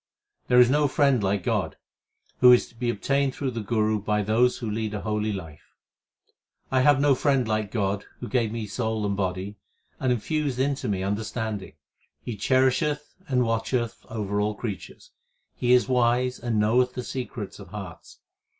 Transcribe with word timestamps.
There 0.47 0.59
is 0.59 0.67
no 0.71 0.87
friend 0.87 1.21
like 1.21 1.43
God, 1.43 1.77
who 2.39 2.51
is 2.51 2.67
to 2.69 2.75
be 2.75 2.89
obtained 2.89 3.35
through 3.35 3.51
the 3.51 3.61
Guru 3.61 3.99
by 4.01 4.23
those 4.23 4.57
who 4.57 4.67
lead 4.67 4.95
a 4.95 5.01
holy 5.01 5.31
life: 5.31 5.75
I 6.71 6.81
have 6.81 6.99
no 6.99 7.13
friend 7.13 7.47
like 7.47 7.69
God 7.69 8.05
Who 8.19 8.27
gave 8.27 8.51
me 8.51 8.65
soul 8.65 9.05
and 9.05 9.15
body, 9.15 9.57
and 9.99 10.11
infused 10.11 10.57
into 10.57 10.87
me 10.87 11.03
under 11.03 11.23
standing. 11.23 11.73
He 12.23 12.35
cherisheth 12.35 13.13
and 13.27 13.43
watcheth 13.43 14.03
over 14.09 14.41
all 14.41 14.55
creatures; 14.55 15.11
He 15.55 15.71
is 15.71 15.87
wise 15.87 16.39
and 16.39 16.59
knoweth 16.59 16.95
the 16.95 17.03
secrets 17.03 17.59
of 17.59 17.67
hearts. 17.67 18.21